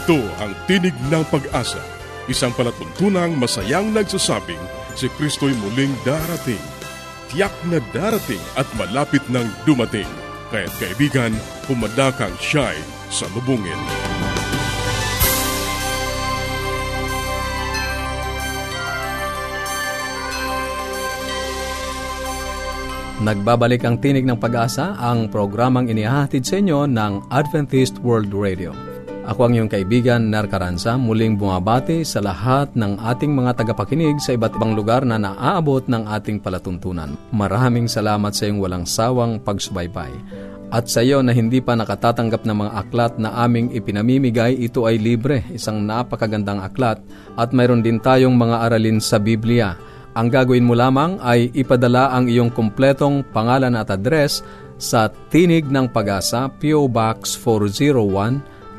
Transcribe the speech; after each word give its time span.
Ito 0.00 0.16
ang 0.40 0.56
Tinig 0.64 0.96
ng 1.12 1.28
Pag-asa, 1.28 1.76
isang 2.24 2.56
palatuntunang 2.56 3.36
masayang 3.36 3.92
nagsasabing 3.92 4.56
si 4.96 5.12
Kristo'y 5.12 5.52
muling 5.60 5.92
darating. 6.08 6.62
Tiyak 7.28 7.52
na 7.68 7.84
darating 7.92 8.40
at 8.56 8.64
malapit 8.80 9.20
nang 9.28 9.44
dumating. 9.68 10.08
Kaya't 10.48 10.72
kaibigan, 10.80 11.36
pumadakang 11.68 12.32
siya'y 12.40 12.80
sa 13.12 13.28
lubungin. 13.36 13.76
Nagbabalik 23.20 23.84
ang 23.84 24.00
tinig 24.00 24.24
ng 24.24 24.40
pag-asa, 24.40 24.96
ang 24.96 25.28
programang 25.28 25.92
inihahatid 25.92 26.48
sa 26.48 26.56
inyo 26.56 26.88
ng 26.88 27.28
Adventist 27.28 28.00
World 28.00 28.32
Radio. 28.32 28.89
Ako 29.28 29.46
ang 29.46 29.52
iyong 29.52 29.68
kaibigan, 29.68 30.32
Nar 30.32 30.48
Caranza, 30.48 30.96
muling 30.96 31.36
bumabati 31.36 32.00
sa 32.08 32.24
lahat 32.24 32.72
ng 32.72 32.96
ating 32.96 33.28
mga 33.28 33.60
tagapakinig 33.60 34.16
sa 34.16 34.32
iba't 34.32 34.56
ibang 34.56 34.72
lugar 34.72 35.04
na 35.04 35.20
naaabot 35.20 35.84
ng 35.84 36.08
ating 36.08 36.40
palatuntunan. 36.40 37.12
Maraming 37.28 37.84
salamat 37.84 38.32
sa 38.32 38.48
iyong 38.48 38.60
walang 38.64 38.88
sawang 38.88 39.36
pagsubaybay. 39.44 40.08
At 40.72 40.88
sa 40.88 41.04
iyo 41.04 41.20
na 41.20 41.36
hindi 41.36 41.60
pa 41.60 41.76
nakatatanggap 41.76 42.48
ng 42.48 42.56
mga 42.64 42.72
aklat 42.80 43.12
na 43.20 43.44
aming 43.44 43.74
ipinamimigay, 43.76 44.56
ito 44.56 44.88
ay 44.88 44.96
libre, 44.96 45.44
isang 45.52 45.84
napakagandang 45.84 46.62
aklat 46.64 47.02
at 47.36 47.52
mayroon 47.52 47.84
din 47.84 48.00
tayong 48.00 48.38
mga 48.38 48.56
aralin 48.70 49.02
sa 49.02 49.20
Biblia 49.20 49.76
ang 50.10 50.26
gagawin 50.26 50.66
mo 50.66 50.74
lamang 50.74 51.22
ay 51.22 51.54
ipadala 51.54 52.10
ang 52.10 52.26
iyong 52.26 52.50
kumpletong 52.50 53.22
pangalan 53.30 53.78
at 53.78 53.94
address 53.94 54.42
sa 54.74 55.06
Tinig 55.06 55.70
ng 55.70 55.86
Pag-asa, 55.86 56.50
P.O. 56.50 56.90
Box 56.90 57.38
401, 57.38 58.49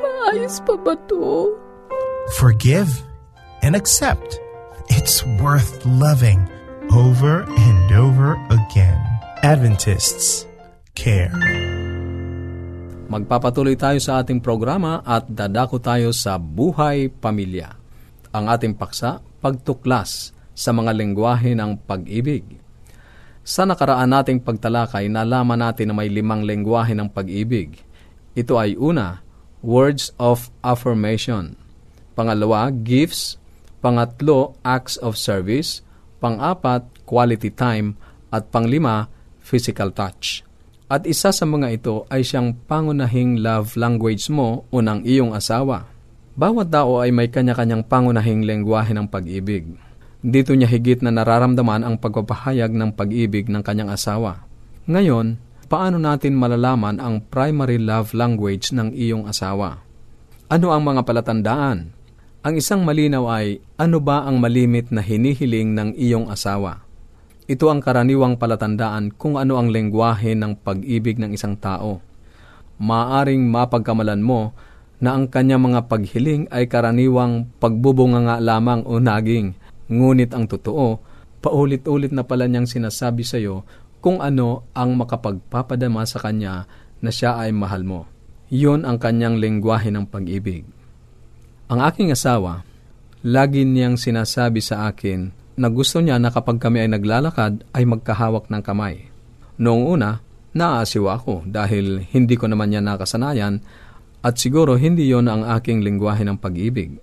Maayos 0.00 0.56
pa 0.64 0.74
ba 0.80 0.96
to? 1.04 1.52
Forgive 2.40 3.04
and 3.60 3.76
accept. 3.76 4.45
It's 5.06 5.22
worth 5.38 5.86
loving 5.86 6.50
over 6.90 7.46
and 7.46 7.86
over 7.94 8.34
again. 8.50 8.98
Adventists 9.46 10.50
care. 10.98 11.30
Magpapatuloy 13.06 13.78
tayo 13.78 14.02
sa 14.02 14.18
ating 14.18 14.42
programa 14.42 15.06
at 15.06 15.30
dadako 15.30 15.78
tayo 15.78 16.10
sa 16.10 16.42
buhay 16.42 17.06
pamilya. 17.06 17.78
Ang 18.34 18.50
ating 18.50 18.74
paksa, 18.74 19.22
pagtuklas 19.38 20.34
sa 20.58 20.74
mga 20.74 20.90
lengguwahe 20.90 21.54
ng 21.54 21.86
pag-ibig. 21.86 22.58
Sa 23.46 23.62
nakaraan 23.62 24.10
nating 24.10 24.42
pagtalakay, 24.42 25.06
nalaman 25.06 25.62
natin 25.62 25.94
na 25.94 26.02
may 26.02 26.10
limang 26.10 26.42
lengguwahe 26.42 26.98
ng 26.98 27.14
pag-ibig. 27.14 27.78
Ito 28.34 28.58
ay 28.58 28.74
una, 28.74 29.22
words 29.62 30.10
of 30.18 30.50
affirmation. 30.66 31.54
Pangalawa, 32.18 32.74
gifts. 32.74 33.38
Pangatlo, 33.86 34.58
acts 34.66 34.98
of 34.98 35.14
service. 35.14 35.78
Pang-apat, 36.18 37.06
quality 37.06 37.54
time. 37.54 37.94
At 38.34 38.50
panglima, 38.50 39.06
physical 39.38 39.94
touch. 39.94 40.42
At 40.90 41.06
isa 41.06 41.30
sa 41.30 41.46
mga 41.46 41.70
ito 41.70 42.02
ay 42.10 42.26
siyang 42.26 42.58
pangunahing 42.66 43.38
love 43.38 43.78
language 43.78 44.26
mo 44.26 44.66
o 44.74 44.82
ng 44.82 45.06
iyong 45.06 45.38
asawa. 45.38 45.86
Bawat 46.34 46.74
tao 46.74 46.98
ay 46.98 47.14
may 47.14 47.30
kanya-kanyang 47.30 47.86
pangunahing 47.86 48.42
lengguwahe 48.42 48.90
ng 48.90 49.06
pag-ibig. 49.06 49.78
Dito 50.18 50.50
niya 50.58 50.66
higit 50.66 51.06
na 51.06 51.14
nararamdaman 51.14 51.86
ang 51.86 51.94
pagpapahayag 52.02 52.74
ng 52.74 52.90
pag-ibig 52.90 53.46
ng 53.46 53.62
kanyang 53.62 53.94
asawa. 53.94 54.42
Ngayon, 54.90 55.38
paano 55.70 56.02
natin 56.02 56.34
malalaman 56.34 56.98
ang 56.98 57.22
primary 57.22 57.78
love 57.78 58.10
language 58.18 58.74
ng 58.74 58.90
iyong 58.90 59.30
asawa? 59.30 59.78
Ano 60.50 60.74
ang 60.74 60.82
mga 60.82 61.06
palatandaan? 61.06 61.94
Ang 62.46 62.62
isang 62.62 62.86
malinaw 62.86 63.26
ay, 63.26 63.58
ano 63.74 63.98
ba 63.98 64.22
ang 64.22 64.38
malimit 64.38 64.94
na 64.94 65.02
hinihiling 65.02 65.74
ng 65.74 65.98
iyong 65.98 66.30
asawa? 66.30 66.86
Ito 67.50 67.66
ang 67.74 67.82
karaniwang 67.82 68.38
palatandaan 68.38 69.18
kung 69.18 69.34
ano 69.34 69.58
ang 69.58 69.66
lengguwahe 69.66 70.38
ng 70.38 70.62
pag-ibig 70.62 71.18
ng 71.18 71.34
isang 71.34 71.58
tao. 71.58 71.98
Maaring 72.78 73.50
mapagkamalan 73.50 74.22
mo 74.22 74.54
na 75.02 75.18
ang 75.18 75.26
kanya 75.26 75.58
mga 75.58 75.90
paghiling 75.90 76.46
ay 76.54 76.70
karaniwang 76.70 77.50
pagbubunga 77.58 78.22
nga 78.22 78.36
lamang 78.38 78.86
o 78.86 79.02
naging, 79.02 79.58
ngunit 79.90 80.30
ang 80.30 80.46
totoo, 80.46 81.02
paulit-ulit 81.42 82.14
na 82.14 82.22
pala 82.22 82.46
niyang 82.46 82.70
sinasabi 82.70 83.26
sa 83.26 83.42
iyo 83.42 83.66
kung 83.98 84.22
ano 84.22 84.70
ang 84.70 84.94
makapagpapadama 84.94 86.06
sa 86.06 86.22
kanya 86.22 86.70
na 87.02 87.10
siya 87.10 87.42
ay 87.42 87.50
mahal 87.50 87.82
mo. 87.82 88.06
Iyon 88.54 88.86
ang 88.86 89.02
kanyang 89.02 89.42
lengguwahe 89.42 89.90
ng 89.90 90.06
pag-ibig. 90.06 90.75
Ang 91.66 91.82
aking 91.82 92.14
asawa, 92.14 92.62
lagi 93.26 93.66
niyang 93.66 93.98
sinasabi 93.98 94.62
sa 94.62 94.86
akin 94.86 95.34
na 95.58 95.66
gusto 95.66 95.98
niya 95.98 96.20
na 96.22 96.30
kapag 96.30 96.62
kami 96.62 96.86
ay 96.86 96.90
naglalakad 96.92 97.66
ay 97.74 97.82
magkahawak 97.82 98.46
ng 98.46 98.62
kamay. 98.62 99.10
Noong 99.58 99.84
una, 99.98 100.26
Naaasiwa 100.56 101.20
ako 101.20 101.44
dahil 101.44 102.08
hindi 102.16 102.32
ko 102.40 102.48
naman 102.48 102.72
yan 102.72 102.88
nakasanayan 102.88 103.60
at 104.24 104.40
siguro 104.40 104.80
hindi 104.80 105.04
yon 105.04 105.28
ang 105.28 105.44
aking 105.44 105.84
lingwahe 105.84 106.24
ng 106.24 106.40
pag-ibig. 106.40 106.96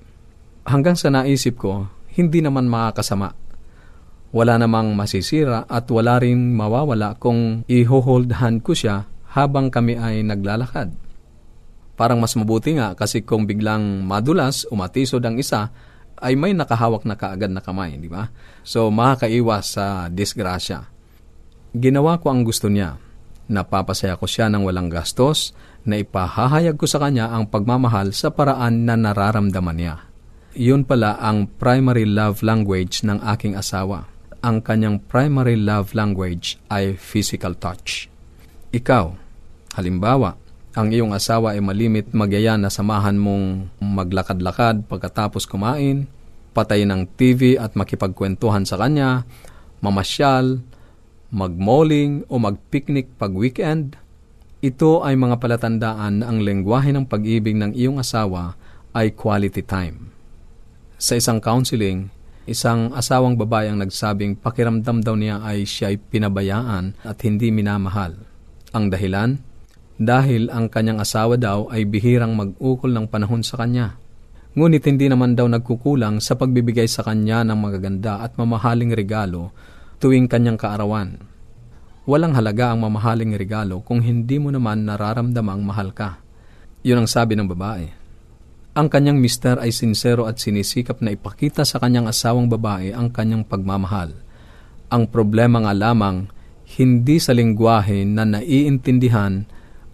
Hanggang 0.65 0.97
sa 0.97 1.13
naisip 1.13 1.61
ko, 1.61 1.85
hindi 2.17 2.41
naman 2.41 2.65
makakasama. 2.65 3.37
Wala 4.33 4.57
namang 4.57 4.97
masisira 4.97 5.69
at 5.69 5.85
wala 5.93 6.17
rin 6.17 6.57
mawawala 6.57 7.13
kung 7.21 7.61
i-hold 7.69 8.41
hand 8.41 8.65
ko 8.65 8.73
siya 8.73 9.05
habang 9.37 9.69
kami 9.69 10.01
ay 10.01 10.25
naglalakad. 10.25 10.89
Parang 11.93 12.17
mas 12.17 12.33
mabuti 12.33 12.73
nga 12.73 12.97
kasi 12.97 13.21
kung 13.21 13.45
biglang 13.45 14.01
madulas, 14.01 14.65
umatisod 14.73 15.21
ang 15.21 15.37
isa, 15.37 15.69
ay 16.23 16.33
may 16.33 16.55
nakahawak 16.55 17.03
na 17.03 17.19
kaagad 17.19 17.51
na 17.51 17.59
kamay, 17.59 17.99
di 17.99 18.07
ba? 18.07 18.31
So, 18.63 18.89
makakaiwas 18.89 19.77
sa 19.77 20.07
disgrasya. 20.07 20.87
Ginawa 21.73 22.21
ko 22.21 22.31
ang 22.31 22.47
gusto 22.47 22.71
niya. 22.71 22.97
Napapasaya 23.51 24.15
ko 24.15 24.23
siya 24.23 24.47
ng 24.47 24.63
walang 24.63 24.87
gastos 24.87 25.51
na 25.83 25.99
ipahahayag 25.99 26.79
ko 26.79 26.87
sa 26.87 27.03
kanya 27.03 27.27
ang 27.33 27.51
pagmamahal 27.51 28.15
sa 28.15 28.31
paraan 28.31 28.87
na 28.87 28.95
nararamdaman 28.95 29.77
niya. 29.77 29.95
Yun 30.55 30.85
pala 30.87 31.17
ang 31.19 31.49
primary 31.59 32.05
love 32.07 32.45
language 32.45 33.03
ng 33.03 33.19
aking 33.35 33.57
asawa. 33.57 34.07
Ang 34.45 34.63
kanyang 34.63 35.01
primary 35.01 35.59
love 35.59 35.91
language 35.91 36.61
ay 36.71 36.95
physical 36.95 37.57
touch. 37.57 38.07
Ikaw, 38.71 39.05
halimbawa, 39.75 40.39
ang 40.73 40.89
iyong 40.89 41.13
asawa 41.13 41.53
ay 41.53 41.61
malimit 41.61 42.09
magyaya 42.17 42.57
na 42.57 42.73
samahan 42.73 43.13
mong 43.13 43.69
maglakad-lakad 43.77 44.89
pagkatapos 44.89 45.45
kumain, 45.45 46.09
patay 46.57 46.81
ng 46.81 47.05
TV 47.13 47.61
at 47.61 47.77
makipagkwentuhan 47.77 48.65
sa 48.65 48.81
kanya, 48.81 49.29
mamasyal, 49.85 50.65
magmoling 51.29 52.25
o 52.25 52.41
magpiknik 52.41 53.05
pag 53.21 53.37
weekend, 53.37 54.01
ito 54.65 55.05
ay 55.05 55.13
mga 55.13 55.37
palatandaan 55.37 56.23
na 56.23 56.25
ang 56.25 56.41
lengguwahe 56.41 56.89
ng 56.89 57.05
pag-ibig 57.05 57.53
ng 57.53 57.77
iyong 57.77 58.01
asawa 58.01 58.57
ay 58.97 59.13
quality 59.13 59.61
time. 59.61 60.09
Sa 60.97 61.13
isang 61.13 61.37
counseling, 61.37 62.09
isang 62.49 62.89
asawang 62.97 63.37
babae 63.37 63.69
ang 63.69 63.77
nagsabing 63.77 64.41
pakiramdam 64.41 65.05
daw 65.05 65.13
niya 65.13 65.43
ay 65.45 65.69
siya 65.69 65.93
ay 65.93 66.01
pinabayaan 66.01 66.97
at 67.05 67.17
hindi 67.21 67.53
minamahal. 67.53 68.17
Ang 68.73 68.89
dahilan? 68.89 69.52
Dahil 69.97 70.49
ang 70.49 70.69
kanyang 70.69 71.01
asawa 71.01 71.37
daw 71.37 71.69
ay 71.69 71.85
bihirang 71.85 72.33
mag-ukol 72.33 72.89
ng 72.93 73.05
panahon 73.09 73.45
sa 73.45 73.61
kanya. 73.61 73.97
Ngunit 74.53 74.85
hindi 74.85 75.09
naman 75.09 75.33
daw 75.33 75.49
nagkukulang 75.49 76.21
sa 76.21 76.37
pagbibigay 76.37 76.85
sa 76.85 77.01
kanya 77.01 77.41
ng 77.41 77.57
magaganda 77.57 78.21
at 78.21 78.37
mamahaling 78.37 78.93
regalo 78.93 79.49
tuwing 79.97 80.29
kanyang 80.29 80.61
kaarawan. 80.61 81.17
Walang 82.05 82.35
halaga 82.35 82.75
ang 82.75 82.83
mamahaling 82.83 83.33
regalo 83.33 83.81
kung 83.81 84.03
hindi 84.03 84.37
mo 84.37 84.51
naman 84.51 84.85
nararamdamang 84.85 85.61
mahal 85.63 85.89
ka. 85.95 86.19
Yun 86.83 87.05
ang 87.05 87.09
sabi 87.09 87.33
ng 87.33 87.47
babae. 87.47 87.87
Ang 88.73 88.89
kanyang 88.89 89.21
mister 89.21 89.55
ay 89.61 89.69
sincero 89.69 90.25
at 90.25 90.41
sinisikap 90.41 90.99
na 90.99 91.13
ipakita 91.13 91.63
sa 91.63 91.77
kanyang 91.77 92.09
asawang 92.09 92.49
babae 92.49 92.91
ang 92.91 93.13
kanyang 93.13 93.45
pagmamahal. 93.45 94.11
Ang 94.89 95.07
problema 95.09 95.63
nga 95.63 95.73
lamang, 95.73 96.27
hindi 96.75 97.21
sa 97.21 97.31
lingwahe 97.37 98.03
na 98.03 98.25
naiintindihan 98.25 99.45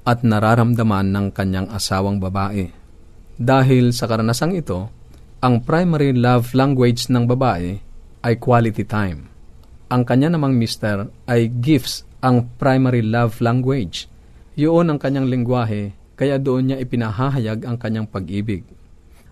at 0.03 0.23
nararamdaman 0.23 1.11
ng 1.11 1.27
kanyang 1.35 1.67
asawang 1.71 2.19
babae. 2.19 2.71
Dahil 3.39 3.95
sa 3.95 4.07
karanasang 4.07 4.55
ito, 4.55 4.91
ang 5.39 5.63
primary 5.63 6.11
love 6.11 6.51
language 6.51 7.07
ng 7.07 7.23
babae 7.23 7.79
ay 8.27 8.33
quality 8.35 8.83
time. 8.83 9.31
Ang 9.87 10.03
kanya 10.03 10.35
namang 10.35 10.59
mister 10.59 11.07
ay 11.25 11.47
gifts 11.47 12.03
ang 12.19 12.51
primary 12.59 12.99
love 12.99 13.39
language. 13.39 14.11
Yun 14.59 14.91
ang 14.91 14.99
kanyang 14.99 15.31
lingwahe, 15.31 15.95
kaya 16.19 16.35
doon 16.35 16.71
niya 16.71 16.77
ipinahahayag 16.83 17.63
ang 17.63 17.79
kanyang 17.79 18.11
pag-ibig. 18.11 18.67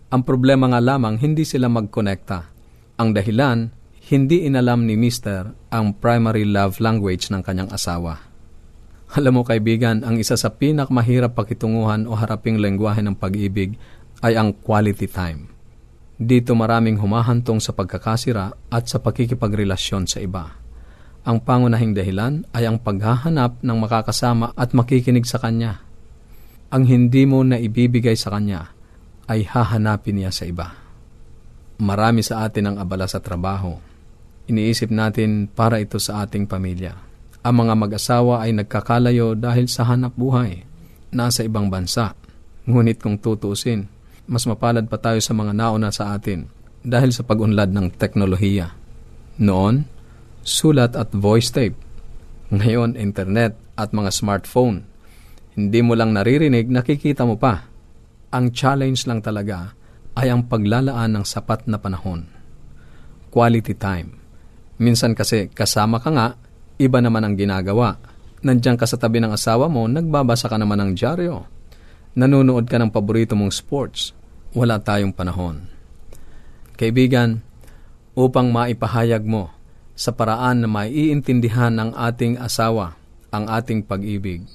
Ang 0.08 0.24
problema 0.24 0.72
nga 0.72 0.80
lamang 0.80 1.20
hindi 1.20 1.44
sila 1.44 1.68
magkonekta. 1.68 2.48
Ang 2.96 3.12
dahilan, 3.12 3.68
hindi 4.08 4.48
inalam 4.48 4.88
ni 4.88 4.96
mister 4.96 5.52
ang 5.68 5.92
primary 6.00 6.48
love 6.48 6.80
language 6.80 7.28
ng 7.28 7.44
kanyang 7.44 7.68
asawa. 7.76 8.27
Alam 9.18 9.40
mo 9.40 9.44
kaibigan, 9.48 10.04
ang 10.04 10.20
isa 10.20 10.36
sa 10.36 10.52
pinakmahirap 10.52 11.32
pakitunguhan 11.32 12.04
o 12.12 12.16
haraping 12.18 12.60
lengguwahe 12.60 13.00
ng 13.00 13.16
pag-ibig 13.16 13.80
ay 14.20 14.36
ang 14.36 14.52
quality 14.52 15.08
time. 15.08 15.48
Dito 16.18 16.58
maraming 16.58 16.98
humahantong 17.00 17.62
sa 17.62 17.72
pagkakasira 17.72 18.52
at 18.74 18.84
sa 18.90 18.98
pakikipagrelasyon 19.00 20.10
sa 20.10 20.20
iba. 20.20 20.60
Ang 21.24 21.44
pangunahing 21.44 21.94
dahilan 21.94 22.44
ay 22.52 22.66
ang 22.66 22.82
paghahanap 22.82 23.62
ng 23.62 23.78
makakasama 23.78 24.52
at 24.58 24.74
makikinig 24.74 25.28
sa 25.30 25.38
Kanya. 25.38 25.84
Ang 26.74 26.84
hindi 26.90 27.24
mo 27.24 27.46
na 27.46 27.62
ibibigay 27.62 28.18
sa 28.18 28.34
Kanya 28.34 28.74
ay 29.30 29.46
hahanapin 29.46 30.20
niya 30.20 30.34
sa 30.34 30.50
iba. 30.50 30.74
Marami 31.78 32.26
sa 32.26 32.42
atin 32.44 32.74
ang 32.74 32.76
abala 32.82 33.06
sa 33.06 33.22
trabaho. 33.22 33.78
Iniisip 34.50 34.90
natin 34.90 35.46
para 35.52 35.78
ito 35.78 36.02
sa 36.02 36.26
ating 36.26 36.50
pamilya 36.50 37.07
ang 37.48 37.64
mga 37.64 37.80
mag-asawa 37.80 38.44
ay 38.44 38.52
nagkakalayo 38.52 39.32
dahil 39.40 39.72
sa 39.72 39.88
hanap 39.88 40.12
buhay, 40.20 40.68
nasa 41.16 41.48
ibang 41.48 41.72
bansa. 41.72 42.12
Ngunit 42.68 43.00
kung 43.00 43.16
tutusin, 43.16 43.88
mas 44.28 44.44
mapalad 44.44 44.84
pa 44.92 45.00
tayo 45.00 45.24
sa 45.24 45.32
mga 45.32 45.56
nauna 45.56 45.88
sa 45.88 46.12
atin 46.12 46.52
dahil 46.84 47.16
sa 47.16 47.24
pag-unlad 47.24 47.72
ng 47.72 47.96
teknolohiya. 47.96 48.76
Noon, 49.40 49.88
sulat 50.44 51.00
at 51.00 51.16
voice 51.16 51.48
tape. 51.56 51.80
Ngayon, 52.52 53.00
internet 53.00 53.56
at 53.80 53.96
mga 53.96 54.12
smartphone. 54.12 54.84
Hindi 55.56 55.80
mo 55.80 55.96
lang 55.96 56.12
naririnig, 56.12 56.68
nakikita 56.68 57.24
mo 57.24 57.40
pa. 57.40 57.64
Ang 58.36 58.52
challenge 58.52 59.08
lang 59.08 59.24
talaga 59.24 59.72
ay 60.20 60.28
ang 60.28 60.52
paglalaan 60.52 61.16
ng 61.16 61.24
sapat 61.24 61.64
na 61.72 61.80
panahon. 61.80 62.28
Quality 63.32 63.72
time. 63.80 64.20
Minsan 64.84 65.16
kasi 65.16 65.48
kasama 65.48 66.04
ka 66.04 66.12
nga, 66.12 66.28
Iba 66.78 67.02
naman 67.02 67.26
ang 67.26 67.34
ginagawa. 67.34 67.98
Nandiyan 68.46 68.78
ka 68.78 68.86
sa 68.86 69.02
tabi 69.02 69.18
ng 69.18 69.34
asawa 69.34 69.66
mo, 69.66 69.90
nagbabasa 69.90 70.46
ka 70.46 70.62
naman 70.62 70.78
ng 70.78 70.92
dyaryo. 70.94 71.46
Nanonood 72.14 72.70
ka 72.70 72.78
ng 72.78 72.94
paborito 72.94 73.34
mong 73.34 73.54
sports. 73.54 74.14
Wala 74.54 74.78
tayong 74.78 75.14
panahon. 75.14 75.66
Kaibigan, 76.78 77.42
upang 78.18 78.50
maipahayag 78.50 79.22
mo 79.22 79.54
sa 79.94 80.10
paraan 80.14 80.66
na 80.66 80.70
maiintindihan 80.70 81.74
ng 81.74 81.94
ating 81.94 82.42
asawa 82.42 82.98
ang 83.30 83.46
ating 83.46 83.86
pag-ibig, 83.86 84.46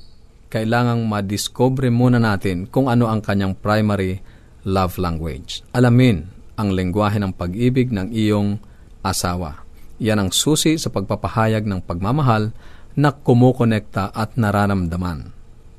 kailangang 0.51 1.07
madiscover 1.07 1.87
muna 1.95 2.19
natin 2.19 2.67
kung 2.67 2.91
ano 2.91 3.07
ang 3.07 3.23
kanyang 3.23 3.55
primary 3.55 4.19
love 4.67 4.99
language. 4.99 5.63
Alamin 5.71 6.27
ang 6.59 6.75
lengguwahe 6.75 7.23
ng 7.23 7.33
pag-ibig 7.35 7.95
ng 7.95 8.11
iyong 8.11 8.59
asawa. 9.07 9.62
Yan 10.03 10.19
ang 10.19 10.31
susi 10.35 10.75
sa 10.83 10.91
pagpapahayag 10.91 11.63
ng 11.63 11.87
pagmamahal 11.87 12.51
na 12.99 13.15
kumukonekta 13.15 14.11
at 14.11 14.35
nararamdaman. 14.35 15.31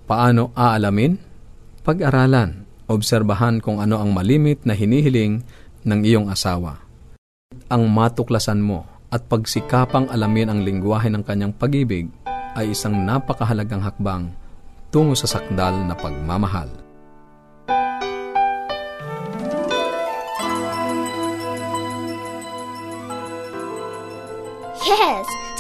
Paano 0.07 0.55
aalamin? 0.55 1.19
Pag-aralan, 1.83 2.63
obserbahan 2.87 3.59
kung 3.59 3.83
ano 3.83 3.99
ang 3.99 4.15
malimit 4.15 4.63
na 4.63 4.71
hinihiling 4.71 5.43
ng 5.83 5.99
iyong 6.07 6.31
asawa. 6.31 6.79
Ang 7.67 7.91
matuklasan 7.91 8.63
mo 8.63 8.87
at 9.11 9.27
pagsikapang 9.27 10.07
alamin 10.07 10.47
ang 10.47 10.59
lingwahe 10.63 11.11
ng 11.11 11.23
kanyang 11.27 11.51
pag-ibig 11.51 12.07
ay 12.55 12.71
isang 12.71 12.95
napakahalagang 13.03 13.83
hakbang 13.83 14.31
tungo 14.87 15.19
sa 15.19 15.27
sakdal 15.27 15.83
na 15.83 15.99
pagmamahal. 15.99 16.82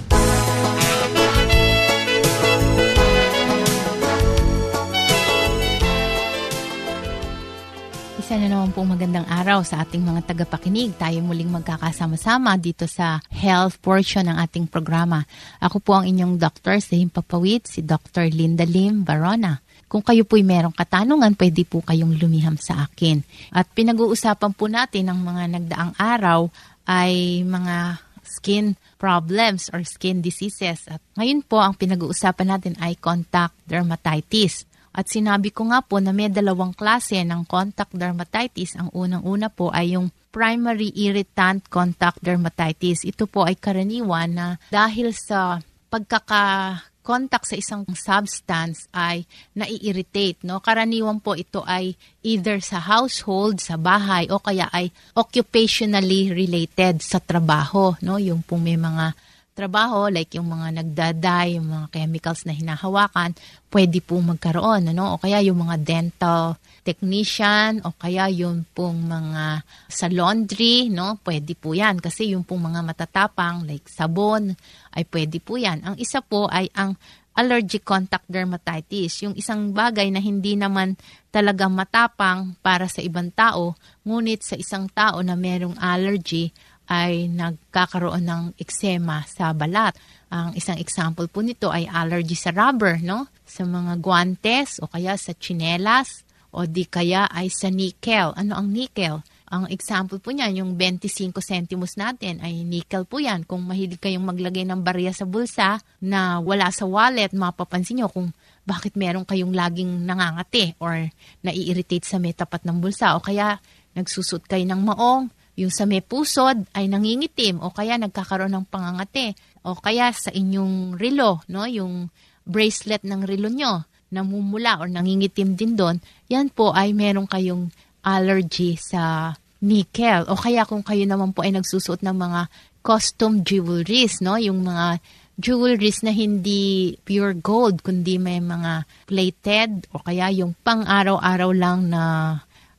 Isa 8.26 8.42
na 8.42 8.50
naman 8.50 8.74
pong 8.74 8.90
magandang 8.90 9.22
araw 9.30 9.62
sa 9.62 9.86
ating 9.86 10.02
mga 10.02 10.26
tagapakinig. 10.26 10.98
Tayo 10.98 11.22
muling 11.22 11.46
magkakasama-sama 11.46 12.58
dito 12.58 12.90
sa 12.90 13.22
health 13.30 13.78
portion 13.78 14.26
ng 14.26 14.42
ating 14.42 14.66
programa. 14.66 15.22
Ako 15.62 15.78
po 15.78 15.94
ang 15.94 16.10
inyong 16.10 16.34
doctor 16.34 16.82
sa 16.82 16.98
Himpapawid, 16.98 17.70
si 17.70 17.86
Dr. 17.86 18.26
Linda 18.34 18.66
Lim 18.66 19.06
Barona. 19.06 19.62
Kung 19.86 20.02
kayo 20.02 20.26
po'y 20.26 20.42
merong 20.42 20.74
katanungan, 20.74 21.38
pwede 21.38 21.62
po 21.62 21.78
kayong 21.82 22.18
lumiham 22.18 22.58
sa 22.58 22.90
akin. 22.90 23.22
At 23.54 23.70
pinag-uusapan 23.70 24.52
po 24.54 24.66
natin 24.66 25.10
ng 25.10 25.20
mga 25.22 25.42
nagdaang 25.58 25.92
araw 25.94 26.50
ay 26.90 27.42
mga 27.46 28.02
skin 28.26 28.74
problems 28.98 29.70
or 29.70 29.86
skin 29.86 30.18
diseases. 30.18 30.90
At 30.90 30.98
ngayon 31.14 31.46
po, 31.46 31.62
ang 31.62 31.78
pinag-uusapan 31.78 32.48
natin 32.50 32.74
ay 32.82 32.98
contact 32.98 33.54
dermatitis. 33.62 34.66
At 34.96 35.06
sinabi 35.06 35.52
ko 35.52 35.68
nga 35.70 35.84
po 35.84 36.02
na 36.02 36.10
may 36.10 36.32
dalawang 36.32 36.72
klase 36.74 37.20
ng 37.22 37.46
contact 37.46 37.94
dermatitis. 37.94 38.74
Ang 38.74 38.90
unang-una 38.96 39.52
po 39.52 39.70
ay 39.70 39.94
yung 39.94 40.10
primary 40.34 40.90
irritant 40.96 41.62
contact 41.70 42.18
dermatitis. 42.24 43.04
Ito 43.04 43.28
po 43.30 43.46
ay 43.46 43.60
karaniwan 43.60 44.30
na 44.34 44.46
dahil 44.72 45.12
sa 45.12 45.60
pagkaka 45.92 46.74
contact 47.06 47.46
sa 47.46 47.54
isang 47.54 47.86
substance 47.94 48.90
ay 48.90 49.22
nai-irritate. 49.54 50.42
No? 50.42 50.58
Karaniwan 50.58 51.22
po 51.22 51.38
ito 51.38 51.62
ay 51.62 51.94
either 52.26 52.58
sa 52.58 52.82
household, 52.82 53.62
sa 53.62 53.78
bahay, 53.78 54.26
o 54.26 54.42
kaya 54.42 54.66
ay 54.74 54.90
occupationally 55.14 56.34
related 56.34 56.98
sa 56.98 57.22
trabaho. 57.22 57.94
No? 58.02 58.18
Yung 58.18 58.42
pong 58.42 58.66
may 58.66 58.74
mga 58.74 59.14
trabaho, 59.56 60.12
like 60.12 60.36
yung 60.36 60.52
mga 60.52 60.84
nagdaday, 60.84 61.56
yung 61.56 61.72
mga 61.72 61.86
chemicals 61.88 62.44
na 62.44 62.52
hinahawakan, 62.52 63.32
pwede 63.72 64.04
po 64.04 64.20
magkaroon. 64.20 64.92
Ano? 64.92 65.16
O 65.16 65.18
kaya 65.18 65.40
yung 65.40 65.64
mga 65.64 65.80
dental 65.80 66.60
technician, 66.84 67.80
o 67.82 67.96
kaya 67.96 68.28
yung 68.30 68.68
pong 68.76 69.08
mga 69.08 69.64
sa 69.88 70.06
laundry, 70.12 70.92
no? 70.92 71.16
pwede 71.24 71.56
po 71.56 71.72
yan. 71.72 71.98
Kasi 71.98 72.36
yung 72.36 72.44
pong 72.44 72.68
mga 72.68 72.84
matatapang, 72.84 73.64
like 73.64 73.88
sabon, 73.88 74.52
ay 74.92 75.08
pwede 75.08 75.40
po 75.40 75.56
yan. 75.56 75.80
Ang 75.82 75.96
isa 75.96 76.20
po 76.20 76.46
ay 76.52 76.68
ang 76.76 76.94
allergic 77.36 77.84
contact 77.84 78.24
dermatitis. 78.28 79.24
Yung 79.24 79.36
isang 79.36 79.72
bagay 79.76 80.08
na 80.08 80.24
hindi 80.24 80.56
naman 80.56 80.96
talaga 81.28 81.68
matapang 81.68 82.56
para 82.64 82.88
sa 82.88 83.04
ibang 83.04 83.28
tao, 83.28 83.76
ngunit 84.08 84.40
sa 84.40 84.56
isang 84.56 84.88
tao 84.88 85.20
na 85.20 85.36
merong 85.36 85.76
allergy, 85.76 86.48
ay 86.86 87.26
nagkakaroon 87.30 88.22
ng 88.22 88.42
eksema 88.62 89.26
sa 89.26 89.50
balat. 89.50 89.94
Ang 90.30 90.54
isang 90.54 90.78
example 90.78 91.26
po 91.26 91.42
nito 91.42 91.70
ay 91.70 91.90
allergy 91.90 92.38
sa 92.38 92.54
rubber, 92.54 93.02
no? 93.02 93.26
Sa 93.46 93.66
mga 93.66 93.98
guantes 93.98 94.78
o 94.82 94.90
kaya 94.90 95.18
sa 95.18 95.34
chinelas 95.34 96.26
o 96.54 96.64
di 96.64 96.86
kaya 96.86 97.26
ay 97.30 97.50
sa 97.50 97.68
nickel. 97.68 98.34
Ano 98.38 98.58
ang 98.58 98.70
nickel? 98.70 99.22
Ang 99.46 99.70
example 99.70 100.18
po 100.18 100.34
niyan, 100.34 100.58
yung 100.58 100.70
25 100.74 101.30
centimos 101.38 101.94
natin 101.94 102.42
ay 102.42 102.66
nickel 102.66 103.06
po 103.06 103.22
yan. 103.22 103.46
Kung 103.46 103.62
mahilig 103.62 104.02
kayong 104.02 104.26
maglagay 104.26 104.66
ng 104.66 104.82
barya 104.82 105.14
sa 105.14 105.22
bulsa 105.22 105.78
na 106.02 106.42
wala 106.42 106.66
sa 106.74 106.82
wallet, 106.82 107.30
mapapansin 107.30 108.02
nyo 108.02 108.10
kung 108.10 108.34
bakit 108.66 108.98
meron 108.98 109.22
kayong 109.22 109.54
laging 109.54 110.02
nangangati 110.02 110.74
or 110.82 111.06
nai-irritate 111.46 112.02
sa 112.02 112.18
may 112.18 112.34
ng 112.34 112.78
bulsa 112.82 113.14
o 113.14 113.22
kaya 113.22 113.62
nagsusot 113.94 114.50
kayo 114.50 114.66
ng 114.66 114.82
maong 114.82 115.30
yung 115.56 115.72
sa 115.72 115.88
may 115.88 116.04
pusod 116.04 116.68
ay 116.76 116.86
nangingitim 116.86 117.58
o 117.64 117.72
kaya 117.72 117.96
nagkakaroon 117.96 118.52
ng 118.52 118.68
pangangate 118.68 119.34
o 119.64 119.74
kaya 119.74 120.12
sa 120.12 120.30
inyong 120.30 121.00
relo, 121.00 121.40
no, 121.48 121.64
yung 121.64 122.12
bracelet 122.46 123.02
ng 123.02 123.26
relo 123.26 123.48
nyo 123.50 123.88
namumula 124.10 124.78
or 124.78 124.86
nangingitim 124.86 125.58
din 125.58 125.74
doon, 125.74 125.98
yan 126.30 126.50
po 126.50 126.70
ay 126.70 126.94
meron 126.94 127.26
kayong 127.26 127.74
allergy 128.06 128.78
sa 128.78 129.34
nickel. 129.62 130.26
O 130.30 130.38
kaya 130.38 130.62
kung 130.62 130.86
kayo 130.86 131.02
naman 131.08 131.34
po 131.34 131.42
ay 131.42 131.54
nagsusuot 131.54 132.06
ng 132.06 132.14
mga 132.14 132.40
custom 132.86 133.42
jewelries, 133.42 134.22
no? 134.22 134.38
Yung 134.38 134.62
mga 134.62 135.02
jewelries 135.36 136.06
na 136.06 136.14
hindi 136.14 136.94
pure 137.02 137.34
gold, 137.36 137.82
kundi 137.82 138.16
may 138.16 138.38
mga 138.38 138.86
plated 139.10 139.90
o 139.90 140.00
kaya 140.00 140.30
yung 140.30 140.54
pang-araw-araw 140.62 141.50
lang 141.50 141.90
na 141.90 142.02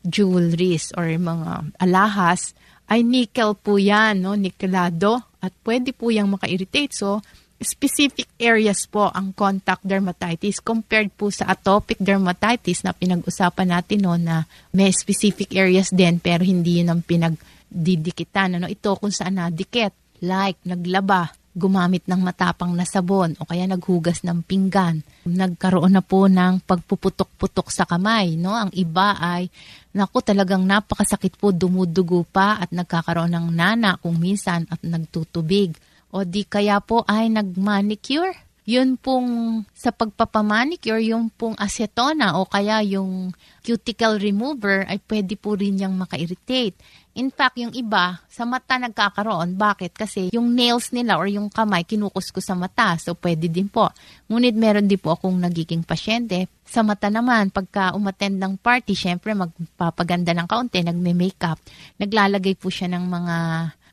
jewelries 0.07 0.95
or 0.95 1.11
mga 1.11 1.75
alahas 1.83 2.55
ay 2.87 3.03
nickel 3.03 3.51
po 3.59 3.75
yan, 3.75 4.23
no? 4.23 4.39
nikelado. 4.39 5.19
At 5.43 5.51
pwede 5.67 5.91
po 5.91 6.07
yung 6.07 6.33
maka-irritate. 6.33 6.95
So, 6.95 7.19
specific 7.59 8.29
areas 8.39 8.85
po 8.87 9.09
ang 9.11 9.33
contact 9.33 9.81
dermatitis 9.83 10.61
compared 10.61 11.09
po 11.17 11.33
sa 11.33 11.49
atopic 11.51 11.97
dermatitis 11.97 12.85
na 12.85 12.93
pinag-usapan 12.93 13.67
natin 13.73 14.05
no, 14.05 14.15
na 14.15 14.45
may 14.71 14.93
specific 14.93 15.57
areas 15.57 15.89
din 15.89 16.21
pero 16.21 16.45
hindi 16.45 16.79
yun 16.79 16.93
ang 16.93 17.01
pinagdidikitan. 17.03 18.61
Ano? 18.61 18.69
Ito 18.69 18.97
kung 19.01 19.11
saan 19.11 19.41
nadikit. 19.41 19.93
Like, 20.17 20.57
naglaba, 20.65 21.29
gumamit 21.57 22.05
ng 22.05 22.21
matapang 22.21 22.69
na 22.77 22.85
sabon 22.85 23.33
o 23.41 23.49
kaya 23.49 23.65
naghugas 23.65 24.21
ng 24.21 24.45
pinggan. 24.45 25.01
Nagkaroon 25.25 25.97
na 25.97 26.05
po 26.05 26.29
ng 26.29 26.61
pagpuputok-putok 26.61 27.73
sa 27.73 27.89
kamay. 27.89 28.37
No? 28.37 28.53
Ang 28.53 28.69
iba 28.77 29.17
ay, 29.17 29.49
naku 29.97 30.21
talagang 30.21 30.61
napakasakit 30.61 31.41
po, 31.41 31.49
dumudugo 31.49 32.21
pa 32.29 32.61
at 32.61 32.69
nagkakaroon 32.69 33.33
ng 33.33 33.47
nana 33.57 33.97
kung 33.97 34.21
minsan 34.21 34.69
at 34.69 34.79
nagtutubig. 34.85 35.73
O 36.13 36.21
di 36.21 36.45
kaya 36.45 36.77
po 36.77 37.01
ay 37.09 37.33
nagmanicure. 37.33 38.45
Yun 38.67 38.99
pong 38.99 39.63
sa 39.71 39.95
pagpapamanicure, 39.95 40.99
yung 40.99 41.31
pong 41.31 41.55
acetona 41.55 42.35
o 42.35 42.43
kaya 42.43 42.83
yung 42.83 43.31
cuticle 43.63 44.19
remover 44.19 44.83
ay 44.91 44.99
pwede 45.07 45.39
po 45.39 45.55
rin 45.55 45.79
niyang 45.79 45.95
maka-irritate. 45.95 46.75
In 47.17 47.33
fact, 47.33 47.57
yung 47.57 47.74
iba, 47.74 48.21
sa 48.29 48.45
mata 48.45 48.77
nagkakaroon. 48.77 49.57
Bakit? 49.57 49.97
Kasi 49.97 50.29
yung 50.29 50.53
nails 50.53 50.93
nila 50.93 51.17
or 51.17 51.25
yung 51.25 51.50
kamay, 51.50 51.81
kinukus 51.81 52.29
ko 52.29 52.38
sa 52.38 52.53
mata. 52.53 52.93
So, 53.01 53.17
pwede 53.17 53.50
din 53.50 53.65
po. 53.65 53.89
Ngunit 54.29 54.53
meron 54.53 54.86
din 54.86 55.01
po 55.01 55.17
akong 55.17 55.33
nagiging 55.33 55.81
pasyente. 55.81 56.45
Sa 56.62 56.86
mata 56.86 57.09
naman, 57.09 57.50
pagka 57.50 57.97
umattend 57.97 58.38
ng 58.38 58.62
party, 58.62 58.93
syempre 58.93 59.33
magpapaganda 59.33 60.38
ng 60.38 60.45
kaunti, 60.45 60.86
nagme-makeup. 60.86 61.57
Naglalagay 61.97 62.53
po 62.53 62.69
siya 62.69 62.93
ng 62.93 63.09
mga 63.09 63.36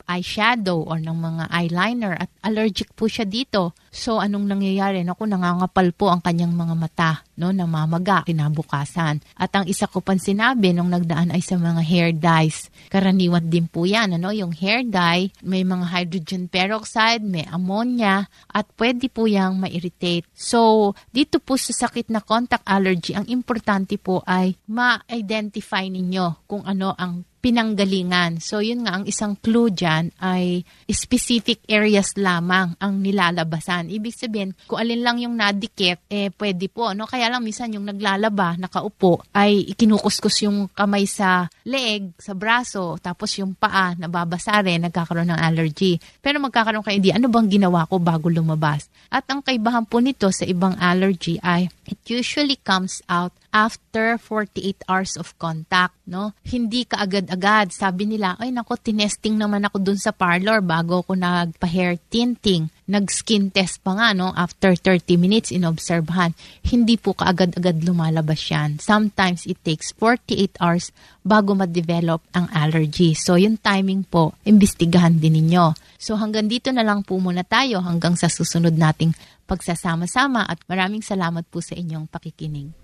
eyeshadow 0.09 0.85
or 0.85 1.01
ng 1.01 1.17
mga 1.17 1.45
eyeliner 1.51 2.15
at 2.17 2.31
allergic 2.45 2.93
po 2.93 3.09
siya 3.09 3.25
dito. 3.25 3.73
So 3.95 4.19
anong 4.19 4.51
nangyayari? 4.51 5.07
Naku, 5.07 5.25
nangangapal 5.25 5.95
po 5.95 6.11
ang 6.11 6.21
kanyang 6.21 6.53
mga 6.53 6.75
mata, 6.75 7.13
no, 7.39 7.55
namamaga 7.55 8.27
kinabukasan. 8.27 9.23
At 9.39 9.55
ang 9.55 9.71
isa 9.71 9.87
ko 9.87 10.03
pang 10.03 10.19
sinabi 10.19 10.75
nung 10.75 10.91
nagdaan 10.91 11.31
ay 11.31 11.41
sa 11.41 11.57
mga 11.57 11.83
hair 11.83 12.11
dyes. 12.11 12.69
Karaniwan 12.91 13.47
din 13.49 13.71
po 13.71 13.87
yan, 13.87 14.19
ano, 14.19 14.35
yung 14.35 14.51
hair 14.51 14.83
dye, 14.85 15.31
may 15.47 15.63
mga 15.63 15.87
hydrogen 15.91 16.51
peroxide, 16.51 17.23
may 17.23 17.47
ammonia, 17.49 18.27
at 18.51 18.67
pwede 18.77 19.07
po 19.11 19.31
yang 19.31 19.57
ma-irritate. 19.59 20.27
So, 20.35 20.93
dito 21.15 21.39
po 21.39 21.55
sa 21.55 21.73
sakit 21.75 22.11
na 22.11 22.21
contact 22.23 22.67
allergy, 22.67 23.15
ang 23.15 23.31
importante 23.31 23.97
po 23.97 24.21
ay 24.27 24.59
ma-identify 24.67 25.87
ninyo 25.87 26.47
kung 26.51 26.67
ano 26.67 26.93
ang 26.99 27.23
pinanggalingan. 27.45 28.41
So, 28.41 28.65
yun 28.65 28.89
nga, 28.89 28.97
ang 28.97 29.05
isang 29.05 29.37
clue 29.37 29.69
dyan 29.69 30.09
ay 30.17 30.65
specific 30.89 31.61
areas 31.69 32.17
lamang 32.17 32.73
ang 32.81 33.05
nilalabasan. 33.05 33.93
Ibig 33.93 34.17
sabihin, 34.17 34.57
kung 34.65 34.81
alin 34.81 35.05
lang 35.05 35.21
yung 35.21 35.37
nadikit, 35.37 36.09
eh, 36.09 36.33
pwede 36.33 36.73
po. 36.73 36.97
No? 36.97 37.05
Kaya 37.05 37.29
lang, 37.29 37.45
minsan 37.45 37.77
yung 37.77 37.85
naglalaba, 37.85 38.57
nakaupo, 38.57 39.21
ay 39.37 39.77
ikinukuskus 39.77 40.49
yung 40.49 40.73
kamay 40.73 41.05
sa 41.05 41.45
leeg, 41.69 42.17
sa 42.17 42.33
braso, 42.33 42.97
tapos 42.97 43.37
yung 43.37 43.53
paa, 43.53 43.93
nababasa 43.93 44.65
rin, 44.65 44.89
nagkakaroon 44.89 45.29
ng 45.29 45.41
allergy. 45.45 46.01
Pero 46.25 46.41
magkakaroon 46.41 46.81
kayo, 46.81 46.97
hindi, 46.97 47.13
ano 47.13 47.29
bang 47.29 47.53
ginawa 47.53 47.85
ko 47.85 48.01
bago 48.01 48.33
lumabas? 48.33 48.89
At 49.13 49.29
ang 49.29 49.45
kaibahan 49.45 49.85
po 49.85 50.01
nito 50.01 50.33
sa 50.33 50.49
ibang 50.49 50.81
allergy 50.81 51.37
ay, 51.45 51.69
it 51.85 52.01
usually 52.09 52.57
comes 52.57 53.05
out 53.13 53.37
after 53.55 54.19
48 54.19 54.83
hours 54.91 55.15
of 55.15 55.31
contact, 55.39 55.95
no? 56.11 56.35
Hindi 56.43 56.83
ka 56.91 57.07
agad-agad. 57.07 57.71
Sabi 57.71 58.11
nila, 58.11 58.35
ay 58.43 58.51
nako, 58.51 58.75
tinesting 58.75 59.39
naman 59.39 59.63
ako 59.63 59.79
dun 59.79 59.97
sa 60.03 60.11
parlor 60.11 60.59
bago 60.59 61.07
ako 61.07 61.15
nagpa-hair 61.15 62.03
tinting. 62.11 62.67
nag-skin 62.85 63.49
test 63.49 63.81
pa 63.81 63.97
nga, 63.97 64.13
no? 64.13 64.37
After 64.37 64.77
30 64.77 65.17
minutes, 65.17 65.49
inobserbahan. 65.49 66.37
Hindi 66.69 67.01
po 67.01 67.17
kaagad-agad 67.17 67.81
lumalabas 67.81 68.45
yan. 68.53 68.77
Sometimes 68.77 69.49
it 69.49 69.57
takes 69.65 69.97
48 69.97 70.61
hours 70.61 70.93
bago 71.25 71.57
ma-develop 71.57 72.21
ang 72.37 72.45
allergy. 72.53 73.17
So, 73.17 73.41
yung 73.41 73.57
timing 73.57 74.05
po, 74.05 74.37
imbestigahan 74.45 75.17
din 75.17 75.41
ninyo. 75.41 75.73
So, 75.97 76.21
hanggang 76.21 76.53
dito 76.53 76.69
na 76.77 76.85
lang 76.85 77.09
po 77.09 77.17
muna 77.17 77.41
tayo 77.41 77.81
hanggang 77.81 78.21
sa 78.21 78.29
susunod 78.29 78.77
nating 78.77 79.17
pagsasama-sama 79.49 80.45
at 80.45 80.61
maraming 80.69 81.01
salamat 81.01 81.49
po 81.49 81.65
sa 81.65 81.73
inyong 81.73 82.05
pakikinig. 82.13 82.84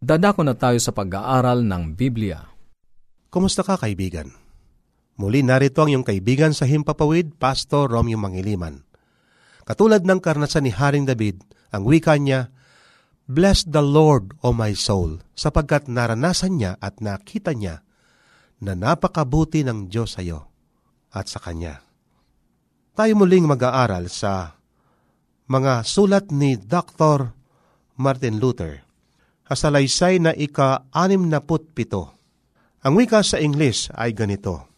Dadako 0.00 0.48
na 0.48 0.56
tayo 0.56 0.80
sa 0.80 0.96
pag-aaral 0.96 1.60
ng 1.60 1.92
Biblia. 1.92 2.48
Kumusta 3.28 3.60
ka 3.60 3.76
kaibigan? 3.76 4.32
Muli 5.20 5.44
narito 5.44 5.84
ang 5.84 5.92
iyong 5.92 6.08
kaibigan 6.08 6.56
sa 6.56 6.64
Himpapawid, 6.64 7.36
Pastor 7.36 7.92
Romeo 7.92 8.16
Mangiliman. 8.16 8.80
Katulad 9.68 10.08
ng 10.08 10.16
karnasan 10.24 10.64
ni 10.64 10.72
Haring 10.72 11.04
David, 11.04 11.44
ang 11.68 11.84
wika 11.84 12.16
niya, 12.16 12.48
Bless 13.28 13.68
the 13.68 13.84
Lord, 13.84 14.32
O 14.40 14.56
my 14.56 14.72
soul, 14.72 15.20
sapagkat 15.36 15.84
naranasan 15.84 16.56
niya 16.56 16.80
at 16.80 17.04
nakita 17.04 17.52
niya 17.52 17.84
na 18.56 18.72
napakabuti 18.72 19.68
ng 19.68 19.92
Diyos 19.92 20.16
sa 20.16 20.24
iyo 20.24 20.48
at 21.12 21.28
sa 21.28 21.44
Kanya. 21.44 21.84
Tayo 22.96 23.12
muling 23.20 23.44
mag-aaral 23.44 24.08
sa 24.08 24.56
mga 25.44 25.84
sulat 25.84 26.32
ni 26.32 26.56
Dr. 26.56 27.36
Martin 28.00 28.40
Luther 28.40 28.89
kasalaysay 29.50 30.22
na 30.22 30.30
ika-anim 30.30 31.26
na 31.26 31.42
pito. 31.42 32.14
Ang 32.86 33.02
wika 33.02 33.26
sa 33.26 33.42
English 33.42 33.90
ay 33.98 34.14
ganito, 34.14 34.70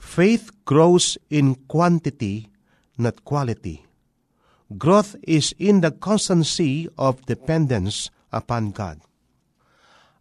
Faith 0.00 0.64
grows 0.64 1.20
in 1.28 1.52
quantity, 1.68 2.48
not 2.96 3.20
quality. 3.28 3.84
Growth 4.72 5.12
is 5.20 5.52
in 5.60 5.84
the 5.84 5.92
constancy 5.92 6.88
of 6.96 7.20
dependence 7.28 8.08
upon 8.32 8.72
God. 8.72 9.04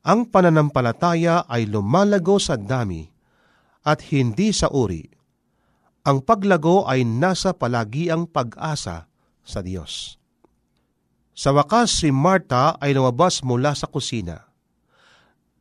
Ang 0.03 0.27
pananampalataya 0.35 1.47
ay 1.47 1.67
lumalago 1.67 2.43
sa 2.43 2.59
dami 2.59 3.07
at 3.87 4.03
hindi 4.11 4.51
sa 4.51 4.67
uri. 4.67 5.07
Ang 6.03 6.23
paglago 6.27 6.87
ay 6.87 7.07
nasa 7.07 7.55
palagiang 7.55 8.27
pag-asa 8.27 9.07
sa 9.43 9.59
Diyos. 9.63 10.16
Sa 11.37 11.53
wakas 11.53 12.01
si 12.01 12.09
Marta 12.09 12.81
ay 12.81 12.97
lumabas 12.97 13.45
mula 13.45 13.77
sa 13.77 13.85
kusina. 13.85 14.49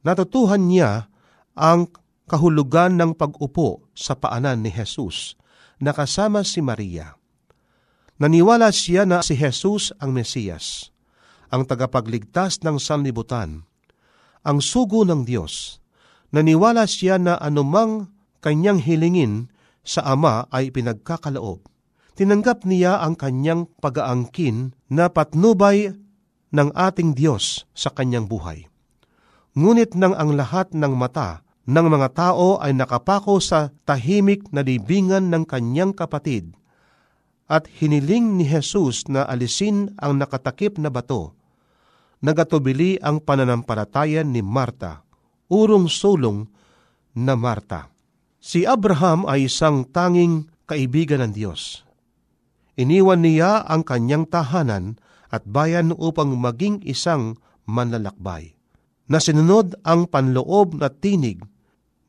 Natutuhan 0.00 0.72
niya 0.72 1.12
ang 1.52 1.92
kahulugan 2.24 2.96
ng 2.96 3.12
pag-upo 3.12 3.84
sa 3.92 4.16
paanan 4.16 4.64
ni 4.64 4.72
Jesus 4.72 5.36
na 5.76 5.92
kasama 5.92 6.48
si 6.48 6.64
Maria. 6.64 7.20
Naniwala 8.16 8.72
siya 8.72 9.04
na 9.04 9.20
si 9.20 9.36
Jesus 9.36 9.92
ang 10.00 10.16
Mesiyas, 10.16 10.96
ang 11.52 11.68
tagapagligtas 11.68 12.64
ng 12.64 12.80
sanlibutan, 12.80 13.68
ang 14.48 14.64
sugo 14.64 15.04
ng 15.04 15.28
Diyos. 15.28 15.84
Naniwala 16.32 16.88
siya 16.88 17.20
na 17.20 17.36
anumang 17.36 18.08
kanyang 18.40 18.80
hilingin 18.80 19.52
sa 19.84 20.08
Ama 20.08 20.48
ay 20.48 20.72
pinagkakaloob 20.72 21.75
tinanggap 22.16 22.64
niya 22.64 23.04
ang 23.04 23.14
kanyang 23.14 23.68
pag-aangkin 23.78 24.72
na 24.88 25.12
patnubay 25.12 25.92
ng 26.50 26.68
ating 26.72 27.12
Diyos 27.12 27.68
sa 27.76 27.92
kanyang 27.92 28.24
buhay. 28.24 28.66
Ngunit 29.52 29.92
nang 29.92 30.16
ang 30.16 30.32
lahat 30.32 30.72
ng 30.72 30.96
mata 30.96 31.44
ng 31.68 31.86
mga 31.92 32.08
tao 32.16 32.56
ay 32.56 32.72
nakapako 32.72 33.36
sa 33.38 33.68
tahimik 33.84 34.48
na 34.48 34.64
libingan 34.64 35.28
ng 35.28 35.44
kanyang 35.44 35.92
kapatid 35.92 36.56
at 37.46 37.68
hiniling 37.78 38.40
ni 38.40 38.48
Jesus 38.48 39.06
na 39.06 39.22
alisin 39.22 39.94
ang 40.00 40.18
nakatakip 40.18 40.80
na 40.82 40.90
bato, 40.90 41.36
nagatubili 42.18 42.98
ang 42.98 43.22
pananampalataya 43.22 44.26
ni 44.26 44.42
Marta, 44.42 45.06
urong-sulong 45.46 46.48
na 47.14 47.38
Marta. 47.38 47.92
Si 48.42 48.66
Abraham 48.66 49.26
ay 49.30 49.46
isang 49.46 49.86
tanging 49.86 50.50
kaibigan 50.66 51.22
ng 51.22 51.32
Diyos 51.34 51.85
Iniwan 52.76 53.24
niya 53.24 53.64
ang 53.64 53.88
kanyang 53.88 54.28
tahanan 54.28 55.00
at 55.32 55.48
bayan 55.48 55.96
upang 55.96 56.36
maging 56.36 56.84
isang 56.84 57.40
manlalakbay. 57.64 58.52
Na 59.08 59.16
sinunod 59.16 59.80
ang 59.80 60.04
panloob 60.04 60.76
na 60.76 60.92
tinig 60.92 61.40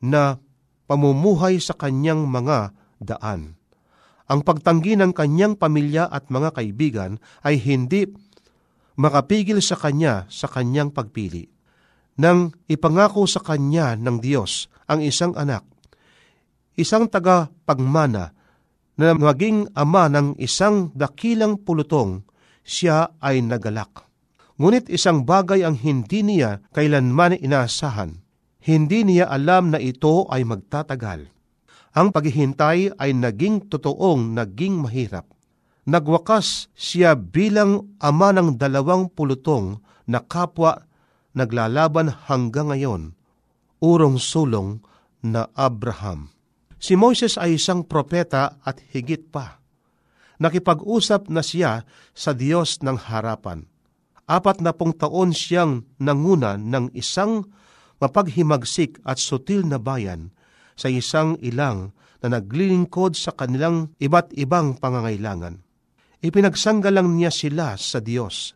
na 0.04 0.36
pamumuhay 0.84 1.56
sa 1.56 1.72
kanyang 1.72 2.28
mga 2.28 2.76
daan. 3.00 3.56
Ang 4.28 4.44
pagtanggi 4.44 4.92
ng 5.00 5.16
kanyang 5.16 5.56
pamilya 5.56 6.04
at 6.04 6.28
mga 6.28 6.52
kaibigan 6.52 7.16
ay 7.40 7.56
hindi 7.56 8.04
makapigil 9.00 9.64
sa 9.64 9.78
kanya 9.80 10.28
sa 10.28 10.50
kanyang 10.52 10.92
pagpili. 10.92 11.48
Nang 12.18 12.52
ipangako 12.66 13.24
sa 13.24 13.40
kanya 13.40 13.94
ng 13.94 14.18
Diyos 14.20 14.68
ang 14.90 15.00
isang 15.00 15.32
anak, 15.38 15.64
isang 16.74 17.06
taga-pagmana 17.06 18.36
na 18.98 19.14
maging 19.14 19.70
ama 19.78 20.10
ng 20.10 20.34
isang 20.42 20.90
dakilang 20.92 21.62
pulutong, 21.62 22.26
siya 22.66 23.14
ay 23.22 23.40
nagalak. 23.40 24.04
Ngunit 24.58 24.90
isang 24.90 25.22
bagay 25.22 25.62
ang 25.62 25.78
hindi 25.78 26.26
niya 26.26 26.58
kailanman 26.74 27.38
inaasahan. 27.38 28.18
Hindi 28.58 29.06
niya 29.06 29.30
alam 29.30 29.70
na 29.70 29.78
ito 29.78 30.26
ay 30.28 30.42
magtatagal. 30.42 31.30
Ang 31.94 32.10
paghihintay 32.10 32.98
ay 32.98 33.10
naging 33.14 33.70
totoong 33.70 34.34
naging 34.34 34.82
mahirap. 34.82 35.30
Nagwakas 35.88 36.68
siya 36.76 37.16
bilang 37.16 37.96
ama 38.02 38.34
ng 38.34 38.60
dalawang 38.60 39.08
pulutong 39.08 39.80
na 40.04 40.20
kapwa 40.20 40.84
naglalaban 41.32 42.12
hanggang 42.28 42.68
ngayon, 42.68 43.02
urong 43.80 44.20
sulong 44.20 44.84
na 45.24 45.48
Abraham. 45.56 46.34
Si 46.78 46.94
Moses 46.94 47.34
ay 47.34 47.58
isang 47.58 47.82
propeta 47.82 48.62
at 48.62 48.78
higit 48.94 49.34
pa. 49.34 49.58
Nakipag-usap 50.38 51.26
na 51.26 51.42
siya 51.42 51.82
sa 52.14 52.30
Diyos 52.30 52.78
ng 52.86 52.94
harapan. 52.94 53.66
Apat 54.30 54.62
na 54.62 54.70
pong 54.70 54.94
taon 54.94 55.34
siyang 55.34 55.82
nanguna 55.98 56.54
ng 56.54 56.94
isang 56.94 57.50
mapaghimagsik 57.98 59.02
at 59.02 59.18
sutil 59.18 59.66
na 59.66 59.82
bayan 59.82 60.30
sa 60.78 60.86
isang 60.86 61.34
ilang 61.42 61.90
na 62.22 62.38
naglilingkod 62.38 63.18
sa 63.18 63.34
kanilang 63.34 63.90
iba't 63.98 64.30
ibang 64.38 64.78
pangangailangan. 64.78 65.58
Ipinagsanggalang 66.22 67.18
niya 67.18 67.34
sila 67.34 67.74
sa 67.74 67.98
Diyos 67.98 68.54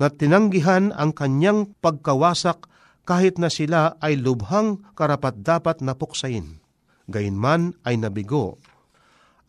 na 0.00 0.08
tinanggihan 0.08 0.94
ang 0.96 1.12
kanyang 1.12 1.76
pagkawasak 1.82 2.70
kahit 3.04 3.36
na 3.36 3.52
sila 3.52 3.98
ay 3.98 4.16
lubhang 4.16 4.80
karapat-dapat 4.94 5.82
na 5.82 5.98
puksain. 5.98 6.62
Gayunman 7.10 7.74
ay 7.84 7.98
nabigo 7.98 8.62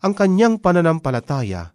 ang 0.02 0.18
kanyang 0.18 0.58
pananampalataya 0.58 1.70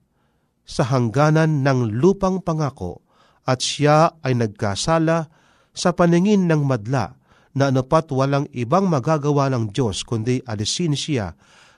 sa 0.68 0.84
hangganan 0.92 1.64
ng 1.64 1.96
lupang 1.96 2.44
pangako 2.44 3.08
at 3.48 3.64
siya 3.64 4.20
ay 4.20 4.36
nagkasala 4.36 5.32
sa 5.72 5.90
paningin 5.96 6.44
ng 6.52 6.68
madla 6.68 7.16
na 7.56 7.72
anupat 7.72 8.12
walang 8.12 8.46
ibang 8.52 8.92
magagawa 8.92 9.48
ng 9.48 9.72
Diyos 9.72 10.04
kundi 10.04 10.44
alisin 10.44 10.94
siya 10.94 11.34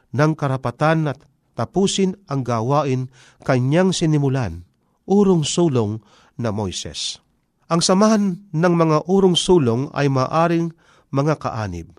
ng 0.10 0.34
karapatan 0.34 1.14
at 1.14 1.22
tapusin 1.54 2.18
ang 2.26 2.42
gawain 2.42 3.14
kanyang 3.46 3.94
sinimulan, 3.94 4.66
urong 5.06 5.46
sulong 5.46 6.02
na 6.42 6.50
Moises. 6.50 7.22
Ang 7.70 7.86
samahan 7.86 8.50
ng 8.50 8.74
mga 8.74 9.06
urong 9.06 9.38
sulong 9.38 9.94
ay 9.94 10.10
maaring 10.10 10.74
mga 11.14 11.38
kaanib. 11.38 11.94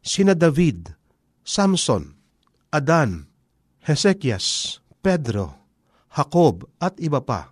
Sina 0.00 0.32
David, 0.32 0.88
Samson, 1.42 2.14
Adan, 2.70 3.26
Hezekias, 3.82 4.78
Pedro, 5.02 5.58
Jacob 6.14 6.70
at 6.78 6.94
iba 7.02 7.18
pa. 7.18 7.50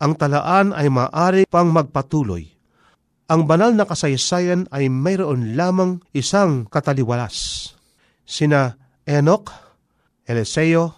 Ang 0.00 0.16
talaan 0.16 0.72
ay 0.72 0.88
maaari 0.88 1.42
pang 1.50 1.68
magpatuloy. 1.68 2.46
Ang 3.30 3.46
banal 3.46 3.74
na 3.74 3.86
kasaysayan 3.86 4.66
ay 4.74 4.90
mayroon 4.90 5.54
lamang 5.54 6.02
isang 6.14 6.66
kataliwalas. 6.66 7.70
Sina 8.26 8.74
Enoch, 9.06 9.50
Eliseo, 10.26 10.94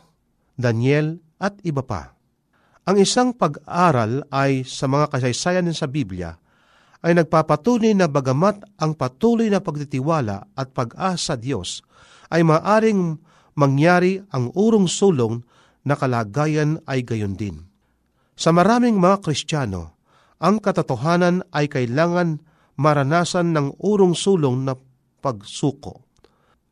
Daniel 0.57 1.21
at 1.41 1.57
iba 1.65 1.81
pa. 1.81 2.13
Ang 2.85 3.01
isang 3.01 3.33
pag-aral 3.33 4.27
ay 4.29 4.67
sa 4.67 4.91
mga 4.91 5.09
kasaysayan 5.13 5.71
sa 5.73 5.87
Biblia 5.89 6.42
ay 7.03 7.19
nagpapatunay 7.19 7.99
na 7.99 8.07
bagamat 8.07 8.63
ang 8.79 8.95
patuloy 8.95 9.51
na 9.51 9.59
pagtitiwala 9.59 10.55
at 10.55 10.71
pag-asa 10.71 11.35
Diyos 11.35 11.83
ay 12.31 12.47
maaring 12.47 13.19
mangyari 13.59 14.23
ang 14.33 14.55
urong 14.55 14.87
sulong 14.87 15.43
na 15.83 15.99
kalagayan 15.99 16.79
ay 16.87 17.03
gayon 17.03 17.35
din. 17.35 17.67
Sa 18.39 18.55
maraming 18.55 18.97
mga 18.97 19.21
Kristiyano, 19.27 19.99
ang 20.39 20.63
katotohanan 20.63 21.43
ay 21.55 21.69
kailangan 21.69 22.43
maranasan 22.79 23.53
ng 23.53 23.79
urong 23.83 24.17
sulong 24.17 24.65
na 24.65 24.75
pagsuko. 25.23 26.03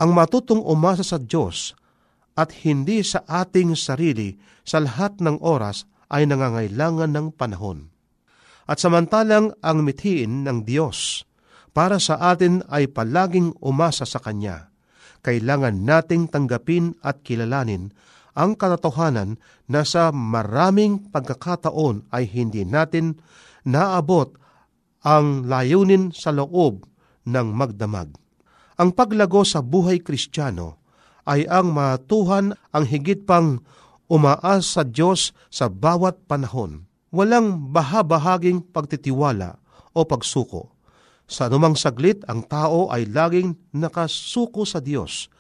Ang 0.01 0.17
matutong 0.17 0.65
umasa 0.65 1.05
sa 1.05 1.21
Diyos 1.21 1.77
at 2.39 2.65
hindi 2.65 3.05
sa 3.05 3.21
ating 3.29 3.77
sarili 3.77 4.41
sa 4.65 4.81
lahat 4.81 5.21
ng 5.21 5.45
oras 5.45 5.85
ay 6.09 6.25
nangangailangan 6.25 7.13
ng 7.13 7.27
panahon. 7.37 7.90
At 8.71 8.79
samantalang 8.79 9.51
ang 9.67 9.83
mithiin 9.83 10.47
ng 10.47 10.63
Diyos 10.63 11.27
para 11.75 11.99
sa 11.99 12.23
atin 12.31 12.63
ay 12.71 12.87
palaging 12.87 13.59
umasa 13.59 14.07
sa 14.07 14.23
Kanya, 14.23 14.71
kailangan 15.27 15.83
nating 15.83 16.31
tanggapin 16.31 16.95
at 17.03 17.27
kilalanin 17.27 17.91
ang 18.39 18.55
katotohanan 18.55 19.43
na 19.67 19.83
sa 19.83 20.15
maraming 20.15 21.11
pagkakataon 21.11 22.15
ay 22.15 22.31
hindi 22.31 22.63
natin 22.63 23.19
naabot 23.67 24.39
ang 25.03 25.51
layunin 25.51 26.15
sa 26.15 26.31
loob 26.31 26.87
ng 27.27 27.49
magdamag. 27.51 28.15
Ang 28.79 28.95
paglago 28.95 29.43
sa 29.43 29.67
buhay 29.67 29.99
kristyano 29.99 30.79
ay 31.27 31.43
ang 31.51 31.75
matuhan 31.75 32.55
ang 32.71 32.85
higit 32.87 33.27
pang 33.27 33.61
umaas 34.07 34.79
sa 34.79 34.87
Diyos 34.87 35.35
sa 35.51 35.67
bawat 35.67 36.23
panahon. 36.31 36.90
Walang 37.11 37.75
bahabahaging 37.75 38.71
pagtitiwala 38.71 39.59
o 39.95 40.07
pagsuko. 40.07 40.75
Sa 41.31 41.47
anumang 41.47 41.79
saglit, 41.79 42.23
ang 42.27 42.47
tao 42.47 42.91
ay 42.91 43.07
laging 43.07 43.75
nakasuko 43.75 44.67
sa 44.67 44.83
Diyos 44.83 45.31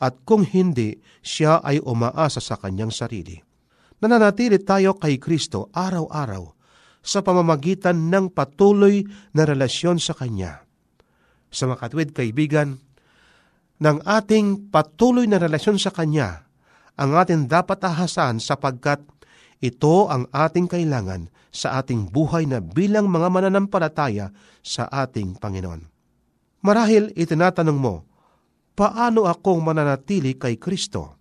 at 0.00 0.22
kung 0.24 0.42
hindi, 0.46 0.96
siya 1.20 1.60
ay 1.60 1.82
umaasa 1.82 2.40
sa 2.40 2.56
kanyang 2.56 2.90
sarili. 2.90 3.36
Nananatili 4.00 4.56
tayo 4.64 4.96
kay 4.96 5.20
Kristo 5.20 5.68
araw-araw 5.76 6.56
sa 7.04 7.20
pamamagitan 7.20 8.08
ng 8.08 8.32
patuloy 8.32 9.04
na 9.36 9.44
relasyon 9.44 10.00
sa 10.00 10.16
Kanya. 10.16 10.64
Sa 11.52 11.68
makatwid 11.68 12.16
kaibigan, 12.16 12.80
ng 13.80 13.98
ating 14.04 14.72
patuloy 14.72 15.24
na 15.24 15.40
relasyon 15.40 15.80
sa 15.80 15.92
Kanya 15.92 16.44
ang 17.00 17.16
ating 17.16 17.48
dapat 17.48 17.80
ahasan 17.80 18.40
sapagkat 18.40 19.00
ito 19.60 20.08
ang 20.08 20.24
ating 20.32 20.66
kailangan 20.66 21.28
sa 21.52 21.80
ating 21.80 22.08
buhay 22.08 22.48
na 22.48 22.64
bilang 22.64 23.12
mga 23.12 23.28
mananampalataya 23.28 24.32
sa 24.64 24.88
ating 24.88 25.36
Panginoon. 25.36 25.84
Marahil 26.64 27.12
itinatanong 27.16 27.78
mo, 27.78 28.04
paano 28.76 29.28
akong 29.28 29.60
mananatili 29.60 30.36
kay 30.36 30.56
Kristo? 30.56 31.16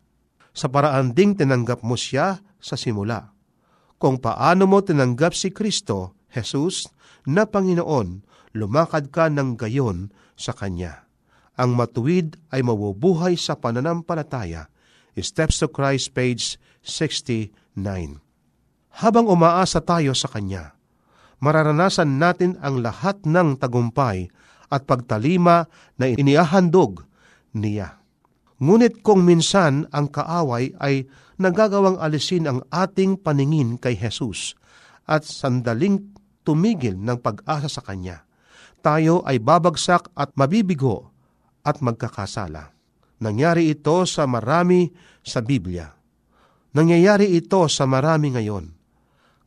Sa 0.56 0.68
paraan 0.68 1.16
ding 1.16 1.36
tinanggap 1.36 1.84
mo 1.84 1.96
siya 1.96 2.40
sa 2.60 2.76
simula. 2.76 3.32
Kung 4.00 4.20
paano 4.20 4.68
mo 4.68 4.80
tinanggap 4.84 5.36
si 5.36 5.52
Kristo, 5.52 6.16
Jesus, 6.32 6.88
na 7.28 7.48
Panginoon, 7.48 8.24
lumakad 8.56 9.12
ka 9.12 9.28
ng 9.28 9.60
gayon 9.60 10.12
sa 10.40 10.56
Kanya. 10.56 11.08
Ang 11.60 11.76
matuwid 11.76 12.40
ay 12.56 12.64
mabubuhay 12.64 13.36
sa 13.36 13.60
pananampalataya 13.60 14.72
Steps 15.22 15.60
to 15.60 15.68
Christ, 15.68 16.16
page 16.16 16.56
69. 16.84 18.29
Habang 18.96 19.30
umaasa 19.30 19.80
tayo 19.84 20.18
sa 20.18 20.28
Kanya, 20.28 20.74
mararanasan 21.40 22.18
natin 22.18 22.58
ang 22.60 22.82
lahat 22.82 23.24
ng 23.24 23.62
tagumpay 23.62 24.28
at 24.70 24.86
pagtalima 24.86 25.70
na 25.98 26.10
iniahandog 26.10 27.06
niya. 27.54 28.02
Ngunit 28.60 29.02
kung 29.02 29.24
minsan 29.24 29.88
ang 29.96 30.12
kaaway 30.12 30.76
ay 30.84 31.08
nagagawang 31.40 31.96
alisin 31.98 32.46
ang 32.46 32.60
ating 32.70 33.16
paningin 33.16 33.80
kay 33.80 33.96
Jesus 33.96 34.60
at 35.08 35.24
sandaling 35.24 36.12
tumigil 36.44 37.00
ng 37.00 37.18
pag-asa 37.24 37.72
sa 37.72 37.82
Kanya, 37.82 38.28
tayo 38.84 39.24
ay 39.24 39.40
babagsak 39.40 40.12
at 40.16 40.36
mabibigo 40.36 41.12
at 41.64 41.80
magkakasala. 41.80 42.76
Nangyari 43.20 43.72
ito 43.72 44.08
sa 44.08 44.24
marami 44.24 44.92
sa 45.20 45.44
Biblia. 45.44 45.92
Nangyayari 46.72 47.36
ito 47.36 47.68
sa 47.68 47.84
marami 47.84 48.32
ngayon. 48.32 48.79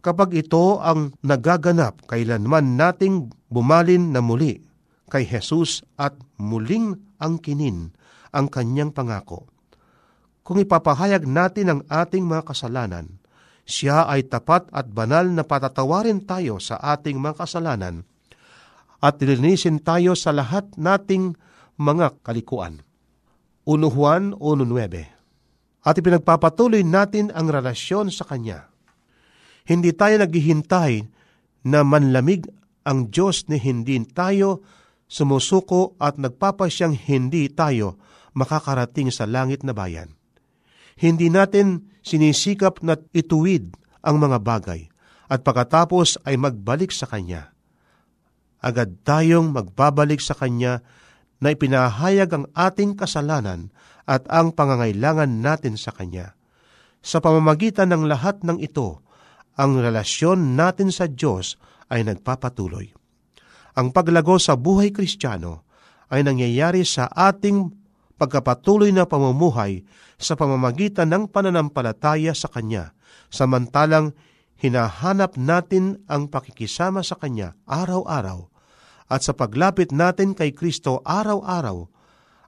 Kapag 0.02 0.34
ito 0.34 0.82
ang 0.82 1.14
nagaganap, 1.22 2.10
kailanman 2.10 2.74
nating 2.74 3.30
bumalin 3.46 4.10
na 4.10 4.18
muli 4.18 4.58
kay 5.06 5.22
Jesus 5.22 5.86
at 5.94 6.18
muling 6.42 6.98
angkinin 7.22 7.94
ang 8.34 8.50
kanyang 8.50 8.90
pangako. 8.90 9.46
Kung 10.42 10.58
ipapahayag 10.58 11.22
natin 11.22 11.66
ang 11.70 11.80
ating 11.86 12.26
mga 12.26 12.50
kasalanan, 12.50 13.22
siya 13.62 14.10
ay 14.10 14.26
tapat 14.26 14.66
at 14.74 14.90
banal 14.90 15.22
na 15.30 15.46
patatawarin 15.46 16.26
tayo 16.26 16.58
sa 16.58 16.82
ating 16.82 17.22
mga 17.22 17.46
kasalanan 17.46 18.02
at 18.98 19.22
linisin 19.22 19.78
tayo 19.78 20.18
sa 20.18 20.34
lahat 20.34 20.66
nating 20.74 21.38
mga 21.78 22.18
kalikuan. 22.26 22.82
1 23.70 23.86
Juan 23.86 24.34
1.9 24.34 25.86
At 25.86 25.94
ipinagpapatuloy 25.94 26.82
natin 26.82 27.30
ang 27.30 27.46
relasyon 27.46 28.10
sa 28.10 28.26
Kanya. 28.26 28.71
Hindi 29.62 29.94
tayo 29.94 30.18
naghihintay 30.22 30.92
na 31.66 31.86
manlamig 31.86 32.50
ang 32.82 33.10
Diyos 33.10 33.46
ni 33.46 33.62
hindi 33.62 33.98
tayo 34.10 34.66
sumusuko 35.06 35.94
at 36.02 36.18
nagpapasyang 36.18 36.96
hindi 36.96 37.46
tayo 37.52 38.00
makakarating 38.34 39.12
sa 39.12 39.28
langit 39.28 39.62
na 39.62 39.76
bayan. 39.76 40.16
Hindi 40.98 41.30
natin 41.30 41.92
sinisikap 42.02 42.82
na 42.82 42.98
ituwid 43.14 43.76
ang 44.02 44.18
mga 44.18 44.42
bagay 44.42 44.90
at 45.30 45.46
pagkatapos 45.46 46.20
ay 46.26 46.36
magbalik 46.36 46.90
sa 46.90 47.06
Kanya. 47.06 47.54
Agad 48.62 49.00
tayong 49.06 49.54
magbabalik 49.54 50.18
sa 50.18 50.34
Kanya 50.36 50.82
na 51.42 51.54
ipinahayag 51.54 52.30
ang 52.30 52.44
ating 52.54 52.94
kasalanan 52.94 53.74
at 54.06 54.26
ang 54.30 54.54
pangangailangan 54.54 55.42
natin 55.42 55.78
sa 55.78 55.90
Kanya. 55.94 56.38
Sa 57.02 57.18
pamamagitan 57.18 57.90
ng 57.90 58.06
lahat 58.06 58.46
ng 58.46 58.62
ito, 58.62 59.02
ang 59.56 59.78
relasyon 59.78 60.56
natin 60.56 60.88
sa 60.88 61.08
Diyos 61.08 61.60
ay 61.92 62.08
nagpapatuloy. 62.08 62.92
Ang 63.76 63.92
paglago 63.92 64.36
sa 64.40 64.56
buhay 64.56 64.92
kristyano 64.92 65.64
ay 66.12 66.24
nangyayari 66.24 66.84
sa 66.84 67.08
ating 67.08 67.72
pagkapatuloy 68.20 68.92
na 68.92 69.08
pamumuhay 69.08 69.84
sa 70.20 70.36
pamamagitan 70.36 71.08
ng 71.08 71.24
pananampalataya 71.32 72.36
sa 72.36 72.48
Kanya, 72.48 72.92
samantalang 73.32 74.12
hinahanap 74.60 75.34
natin 75.34 76.00
ang 76.06 76.30
pakikisama 76.30 77.02
sa 77.02 77.18
Kanya 77.18 77.58
araw-araw 77.66 78.52
at 79.12 79.20
sa 79.20 79.36
paglapit 79.36 79.92
natin 79.92 80.32
kay 80.32 80.56
Kristo 80.56 81.04
araw-araw, 81.04 81.84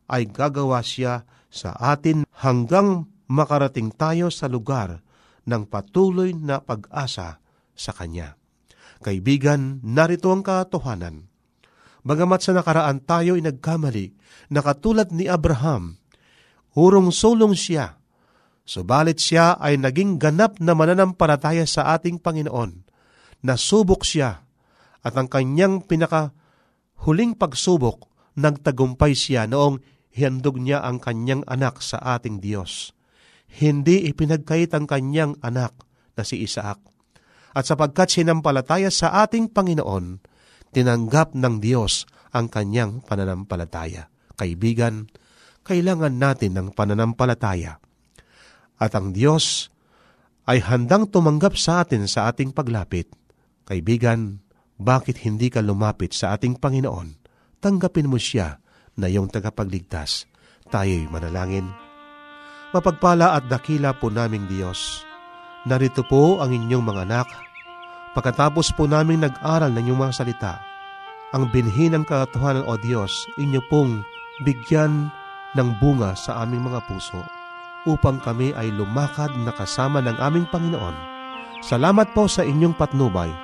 ay 0.08 0.24
gagawa 0.28 0.80
siya 0.80 1.28
sa 1.52 1.76
atin 1.76 2.24
hanggang 2.40 3.08
makarating 3.28 3.92
tayo 3.92 4.32
sa 4.32 4.48
lugar 4.48 5.03
ng 5.44 5.62
patuloy 5.68 6.32
na 6.36 6.60
pag-asa 6.60 7.38
sa 7.74 7.92
Kanya. 7.92 8.36
Kaibigan, 9.04 9.84
narito 9.84 10.32
ang 10.32 10.40
katotohanan. 10.40 11.28
Bagamat 12.04 12.40
sa 12.44 12.52
nakaraan 12.52 13.00
tayo 13.04 13.36
ay 13.36 13.44
nagkamali, 13.44 14.12
na 14.52 14.60
katulad 14.60 15.08
ni 15.08 15.24
Abraham, 15.24 15.96
urong-sulong 16.76 17.56
siya, 17.56 17.96
subalit 18.68 19.20
siya 19.20 19.56
ay 19.56 19.80
naging 19.80 20.20
ganap 20.20 20.60
na 20.60 20.76
mananampalataya 20.76 21.64
sa 21.64 21.96
ating 21.96 22.20
Panginoon. 22.20 22.84
Nasubok 23.44 24.04
siya, 24.04 24.44
at 25.04 25.14
ang 25.16 25.28
kanyang 25.28 25.84
pinaka 25.84 26.32
huling 27.04 27.36
pagsubok, 27.36 28.08
nagtagumpay 28.36 29.12
siya 29.12 29.44
noong 29.44 29.80
hiandog 30.12 30.56
niya 30.60 30.80
ang 30.80 31.00
kanyang 31.00 31.44
anak 31.44 31.84
sa 31.84 32.00
ating 32.16 32.40
Diyos. 32.40 32.96
Hindi 33.50 34.08
ipinagkait 34.10 34.72
ang 34.74 34.88
kanyang 34.88 35.38
anak 35.44 35.74
na 36.14 36.22
si 36.22 36.42
Isaac. 36.42 36.78
At 37.54 37.70
sapagkat 37.70 38.10
sinampalataya 38.10 38.90
sa 38.90 39.22
ating 39.22 39.54
Panginoon, 39.54 40.18
tinanggap 40.74 41.38
ng 41.38 41.62
Diyos 41.62 42.02
ang 42.34 42.50
kanyang 42.50 43.06
pananampalataya. 43.06 44.10
Kaibigan, 44.34 45.06
kailangan 45.62 46.18
natin 46.18 46.58
ng 46.58 46.68
pananampalataya. 46.74 47.78
At 48.82 48.92
ang 48.98 49.14
Diyos 49.14 49.70
ay 50.50 50.60
handang 50.66 51.08
tumanggap 51.08 51.54
sa 51.54 51.86
atin 51.86 52.10
sa 52.10 52.26
ating 52.28 52.50
paglapit. 52.50 53.06
Kaibigan, 53.64 54.42
bakit 54.74 55.22
hindi 55.22 55.48
ka 55.48 55.62
lumapit 55.62 56.10
sa 56.12 56.34
ating 56.34 56.58
Panginoon? 56.58 57.22
Tanggapin 57.62 58.10
mo 58.10 58.18
siya 58.18 58.58
na 58.98 59.06
iyong 59.06 59.30
tagapagligtas. 59.30 60.26
Tayo'y 60.68 61.06
manalangin. 61.08 61.83
Mapagpala 62.74 63.38
at 63.38 63.46
dakila 63.46 63.94
po 63.94 64.10
naming 64.10 64.50
Diyos. 64.50 65.06
Narito 65.64 66.02
po 66.02 66.42
ang 66.42 66.50
inyong 66.50 66.84
mga 66.84 67.02
anak 67.06 67.28
Pagkatapos 68.14 68.70
po 68.78 68.86
namin 68.86 69.26
nag-aral 69.26 69.74
ng 69.74 69.90
inyong 69.90 70.00
mga 70.06 70.14
salita, 70.14 70.54
ang 71.34 71.50
binhi 71.50 71.90
ng 71.90 72.06
katotohanan 72.06 72.62
o 72.62 72.78
Diyos, 72.78 73.26
inyo 73.42 73.58
pong 73.66 74.06
bigyan 74.46 75.10
ng 75.58 75.68
bunga 75.82 76.14
sa 76.14 76.46
aming 76.46 76.62
mga 76.62 76.86
puso 76.86 77.18
upang 77.90 78.22
kami 78.22 78.54
ay 78.54 78.70
lumakad 78.70 79.34
na 79.42 79.50
kasama 79.50 79.98
ng 79.98 80.14
aming 80.22 80.46
Panginoon. 80.46 80.94
Salamat 81.66 82.14
po 82.14 82.30
sa 82.30 82.46
inyong 82.46 82.78
patnubay. 82.78 83.34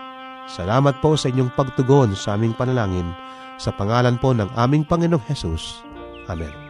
Salamat 0.46 1.02
po 1.02 1.18
sa 1.18 1.34
inyong 1.34 1.50
pagtugon 1.58 2.14
sa 2.14 2.38
aming 2.38 2.54
panalangin 2.54 3.10
sa 3.58 3.74
pangalan 3.74 4.22
po 4.22 4.30
ng 4.30 4.54
aming 4.54 4.86
Panginoong 4.86 5.26
Hesus. 5.26 5.82
Amen. 6.30 6.69